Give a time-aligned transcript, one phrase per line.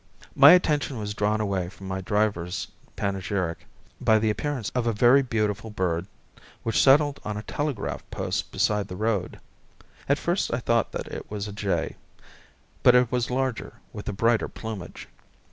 [0.35, 3.67] My attention was drawn away from my driver's panegyric
[4.01, 6.07] by the appearance of a very beautiful bird
[6.63, 9.39] which settled on a telegraph post beside the road.
[10.09, 11.97] At first I thought that it was a jay,
[12.81, 15.07] but it was larger, with a brighter plumage.